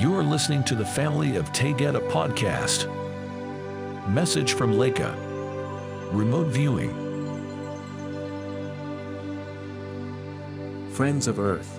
You 0.00 0.16
are 0.16 0.22
listening 0.22 0.64
to 0.64 0.74
the 0.74 0.86
Family 0.86 1.36
of 1.36 1.52
Taygeta 1.52 2.00
podcast. 2.08 2.88
Message 4.08 4.54
from 4.54 4.72
Laka. 4.72 5.14
Remote 6.10 6.46
viewing. 6.46 6.88
Friends 10.92 11.26
of 11.26 11.38
Earth. 11.38 11.78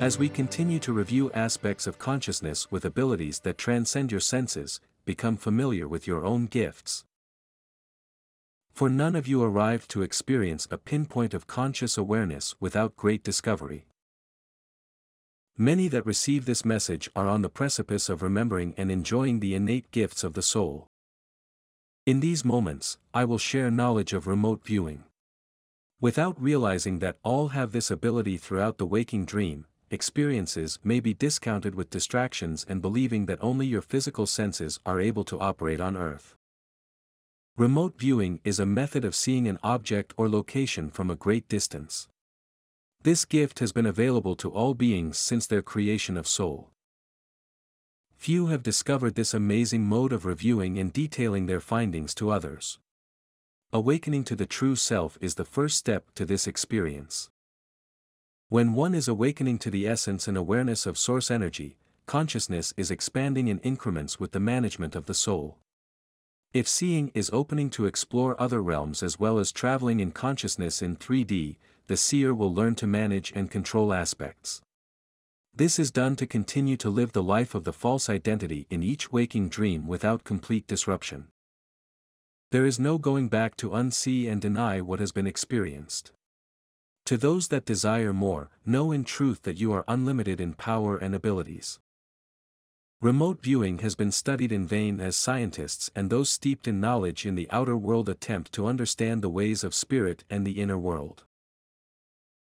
As 0.00 0.18
we 0.18 0.28
continue 0.28 0.78
to 0.80 0.92
review 0.92 1.32
aspects 1.32 1.86
of 1.86 1.98
consciousness 1.98 2.70
with 2.70 2.84
abilities 2.84 3.38
that 3.38 3.56
transcend 3.56 4.10
your 4.10 4.20
senses, 4.20 4.78
become 5.06 5.38
familiar 5.38 5.88
with 5.88 6.06
your 6.06 6.26
own 6.26 6.44
gifts. 6.44 7.06
For 8.70 8.90
none 8.90 9.16
of 9.16 9.26
you 9.26 9.42
arrived 9.42 9.88
to 9.92 10.02
experience 10.02 10.68
a 10.70 10.76
pinpoint 10.76 11.32
of 11.32 11.46
conscious 11.46 11.96
awareness 11.96 12.54
without 12.60 12.96
great 12.96 13.24
discovery. 13.24 13.86
Many 15.56 15.88
that 15.88 16.06
receive 16.06 16.46
this 16.46 16.64
message 16.64 17.10
are 17.14 17.28
on 17.28 17.42
the 17.42 17.50
precipice 17.50 18.08
of 18.08 18.22
remembering 18.22 18.74
and 18.76 18.90
enjoying 18.90 19.40
the 19.40 19.54
innate 19.54 19.90
gifts 19.90 20.24
of 20.24 20.34
the 20.34 20.42
soul. 20.42 20.86
In 22.06 22.20
these 22.20 22.44
moments, 22.44 22.96
I 23.12 23.24
will 23.24 23.38
share 23.38 23.70
knowledge 23.70 24.12
of 24.12 24.26
remote 24.26 24.64
viewing. 24.64 25.04
Without 26.00 26.40
realizing 26.40 27.00
that 27.00 27.18
all 27.22 27.48
have 27.48 27.72
this 27.72 27.90
ability 27.90 28.38
throughout 28.38 28.78
the 28.78 28.86
waking 28.86 29.26
dream, 29.26 29.66
experiences 29.90 30.78
may 30.82 30.98
be 30.98 31.12
discounted 31.12 31.74
with 31.74 31.90
distractions 31.90 32.64
and 32.68 32.80
believing 32.80 33.26
that 33.26 33.42
only 33.42 33.66
your 33.66 33.82
physical 33.82 34.24
senses 34.24 34.80
are 34.86 35.00
able 35.00 35.24
to 35.24 35.38
operate 35.38 35.80
on 35.80 35.96
Earth. 35.96 36.36
Remote 37.58 37.98
viewing 37.98 38.40
is 38.44 38.58
a 38.58 38.64
method 38.64 39.04
of 39.04 39.14
seeing 39.14 39.46
an 39.46 39.58
object 39.62 40.14
or 40.16 40.28
location 40.28 40.90
from 40.90 41.10
a 41.10 41.16
great 41.16 41.48
distance. 41.48 42.08
This 43.02 43.24
gift 43.24 43.60
has 43.60 43.72
been 43.72 43.86
available 43.86 44.36
to 44.36 44.50
all 44.50 44.74
beings 44.74 45.16
since 45.16 45.46
their 45.46 45.62
creation 45.62 46.18
of 46.18 46.28
soul. 46.28 46.70
Few 48.18 48.48
have 48.48 48.62
discovered 48.62 49.14
this 49.14 49.32
amazing 49.32 49.84
mode 49.86 50.12
of 50.12 50.26
reviewing 50.26 50.78
and 50.78 50.92
detailing 50.92 51.46
their 51.46 51.60
findings 51.60 52.14
to 52.16 52.30
others. 52.30 52.78
Awakening 53.72 54.24
to 54.24 54.36
the 54.36 54.44
true 54.44 54.76
self 54.76 55.16
is 55.22 55.36
the 55.36 55.46
first 55.46 55.78
step 55.78 56.10
to 56.14 56.26
this 56.26 56.46
experience. 56.46 57.30
When 58.50 58.74
one 58.74 58.94
is 58.94 59.08
awakening 59.08 59.60
to 59.60 59.70
the 59.70 59.88
essence 59.88 60.28
and 60.28 60.36
awareness 60.36 60.84
of 60.84 60.98
source 60.98 61.30
energy, 61.30 61.78
consciousness 62.04 62.74
is 62.76 62.90
expanding 62.90 63.48
in 63.48 63.60
increments 63.60 64.20
with 64.20 64.32
the 64.32 64.40
management 64.40 64.94
of 64.94 65.06
the 65.06 65.14
soul. 65.14 65.56
If 66.52 66.68
seeing 66.68 67.12
is 67.14 67.30
opening 67.32 67.70
to 67.70 67.86
explore 67.86 68.38
other 68.38 68.60
realms 68.60 69.02
as 69.02 69.18
well 69.18 69.38
as 69.38 69.52
traveling 69.52 70.00
in 70.00 70.10
consciousness 70.10 70.82
in 70.82 70.96
3D, 70.96 71.56
the 71.90 71.96
seer 71.96 72.32
will 72.32 72.54
learn 72.54 72.76
to 72.76 72.86
manage 72.86 73.32
and 73.34 73.50
control 73.50 73.92
aspects. 73.92 74.60
This 75.52 75.76
is 75.76 75.90
done 75.90 76.14
to 76.14 76.24
continue 76.24 76.76
to 76.76 76.88
live 76.88 77.10
the 77.10 77.20
life 77.20 77.52
of 77.52 77.64
the 77.64 77.72
false 77.72 78.08
identity 78.08 78.68
in 78.70 78.84
each 78.84 79.10
waking 79.10 79.48
dream 79.48 79.88
without 79.88 80.22
complete 80.22 80.68
disruption. 80.68 81.26
There 82.52 82.64
is 82.64 82.78
no 82.78 82.96
going 82.96 83.26
back 83.26 83.56
to 83.56 83.70
unsee 83.70 84.30
and 84.30 84.40
deny 84.40 84.80
what 84.80 85.00
has 85.00 85.10
been 85.10 85.26
experienced. 85.26 86.12
To 87.06 87.16
those 87.16 87.48
that 87.48 87.64
desire 87.64 88.12
more, 88.12 88.50
know 88.64 88.92
in 88.92 89.02
truth 89.02 89.42
that 89.42 89.58
you 89.58 89.72
are 89.72 89.84
unlimited 89.88 90.40
in 90.40 90.54
power 90.54 90.96
and 90.96 91.12
abilities. 91.12 91.80
Remote 93.00 93.42
viewing 93.42 93.78
has 93.78 93.96
been 93.96 94.12
studied 94.12 94.52
in 94.52 94.64
vain 94.64 95.00
as 95.00 95.16
scientists 95.16 95.90
and 95.96 96.08
those 96.08 96.30
steeped 96.30 96.68
in 96.68 96.78
knowledge 96.80 97.26
in 97.26 97.34
the 97.34 97.50
outer 97.50 97.76
world 97.76 98.08
attempt 98.08 98.52
to 98.52 98.68
understand 98.68 99.22
the 99.22 99.28
ways 99.28 99.64
of 99.64 99.74
spirit 99.74 100.22
and 100.30 100.46
the 100.46 100.60
inner 100.60 100.78
world. 100.78 101.24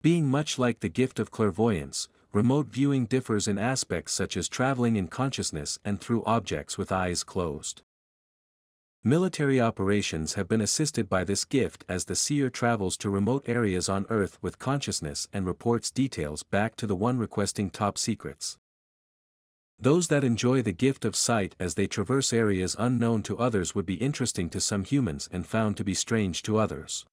Being 0.06 0.30
much 0.30 0.60
like 0.60 0.82
the 0.82 0.88
gift 0.88 1.18
of 1.18 1.32
clairvoyance, 1.32 2.10
remote 2.32 2.68
viewing 2.68 3.08
differs 3.08 3.48
in 3.48 3.58
aspects 3.58 4.14
such 4.14 4.38
as 4.38 4.48
traveling 4.48 4.98
in 4.98 5.08
consciousness 5.08 5.80
and 5.84 6.00
through 6.00 6.24
objects 6.26 6.78
with 6.78 6.92
eyes 6.92 7.24
closed. 7.24 7.82
Military 9.04 9.60
operations 9.60 10.36
have 10.36 10.48
been 10.48 10.62
assisted 10.62 11.10
by 11.10 11.24
this 11.24 11.44
gift 11.44 11.86
as 11.90 12.06
the 12.06 12.16
seer 12.16 12.52
travels 12.52 12.98
to 12.98 13.10
remote 13.10 13.50
areas 13.50 13.90
on 13.90 14.06
Earth 14.12 14.38
with 14.44 14.60
consciousness 14.60 15.28
and 15.34 15.48
reports 15.48 15.90
details 15.90 16.44
back 16.44 16.76
to 16.76 16.86
the 16.86 16.96
one 16.96 17.18
requesting 17.18 17.72
top 17.72 17.98
secrets. 17.98 18.60
Those 19.80 20.10
that 20.10 20.24
enjoy 20.24 20.62
the 20.62 20.72
gift 20.72 21.04
of 21.04 21.16
sight 21.16 21.56
as 21.60 21.74
they 21.74 21.88
traverse 21.88 22.32
areas 22.32 22.76
unknown 22.78 23.24
to 23.24 23.40
others 23.40 23.74
would 23.74 23.88
be 23.88 23.96
interesting 23.96 24.52
to 24.52 24.62
some 24.62 24.84
humans 24.84 25.28
and 25.32 25.48
found 25.48 25.78
to 25.78 25.84
be 25.84 25.96
strange 25.96 26.44
to 26.44 26.58
others. 26.58 27.08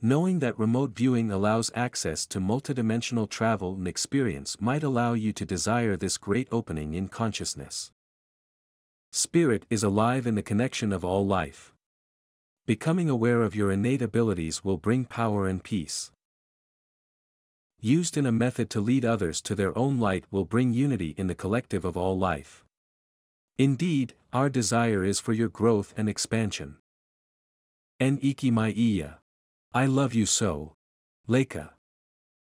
Knowing 0.00 0.38
that 0.38 0.58
remote 0.58 0.90
viewing 0.90 1.30
allows 1.30 1.70
access 1.74 2.26
to 2.26 2.38
multidimensional 2.38 3.28
travel 3.28 3.74
and 3.74 3.88
experience 3.88 4.60
might 4.60 4.82
allow 4.82 5.12
you 5.12 5.32
to 5.32 5.44
desire 5.44 5.96
this 5.96 6.18
great 6.18 6.48
opening 6.52 6.94
in 6.94 7.08
consciousness. 7.08 7.90
Spirit 9.10 9.64
is 9.70 9.82
alive 9.82 10.26
in 10.26 10.34
the 10.34 10.42
connection 10.42 10.92
of 10.92 11.04
all 11.04 11.26
life. 11.26 11.72
Becoming 12.66 13.08
aware 13.08 13.42
of 13.42 13.56
your 13.56 13.72
innate 13.72 14.02
abilities 14.02 14.62
will 14.62 14.76
bring 14.76 15.04
power 15.04 15.48
and 15.48 15.64
peace 15.64 16.12
used 17.80 18.16
in 18.16 18.26
a 18.26 18.32
method 18.32 18.68
to 18.68 18.80
lead 18.80 19.04
others 19.04 19.40
to 19.40 19.54
their 19.54 19.76
own 19.78 19.98
light 20.00 20.24
will 20.32 20.44
bring 20.44 20.72
unity 20.72 21.14
in 21.16 21.28
the 21.28 21.34
collective 21.34 21.84
of 21.84 21.96
all 21.96 22.18
life. 22.18 22.64
Indeed, 23.56 24.14
our 24.32 24.48
desire 24.48 25.04
is 25.04 25.20
for 25.20 25.32
your 25.32 25.48
growth 25.48 25.94
and 25.96 26.08
expansion. 26.08 26.76
En 28.00 28.18
iki 28.20 28.50
mai 28.50 28.72
iya. 28.76 29.18
I 29.74 29.84
love 29.84 30.14
you 30.14 30.24
so. 30.24 30.76
Laka. 31.28 31.77